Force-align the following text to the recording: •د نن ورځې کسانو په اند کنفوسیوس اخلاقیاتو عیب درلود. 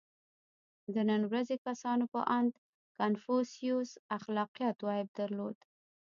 •د 0.93 0.95
نن 1.09 1.21
ورځې 1.29 1.55
کسانو 1.67 2.05
په 2.13 2.21
اند 2.37 2.51
کنفوسیوس 2.99 3.91
اخلاقیاتو 4.17 4.83
عیب 4.93 5.09
درلود. 5.19 5.57